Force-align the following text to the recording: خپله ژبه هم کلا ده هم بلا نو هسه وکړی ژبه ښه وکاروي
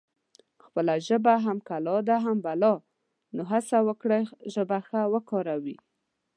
خپله 0.65 0.93
ژبه 1.07 1.33
هم 1.45 1.57
کلا 1.69 1.97
ده 2.07 2.17
هم 2.25 2.37
بلا 2.45 2.73
نو 3.35 3.41
هسه 3.51 3.77
وکړی 3.87 4.21
ژبه 4.53 4.77
ښه 4.87 5.01
وکاروي 5.13 5.77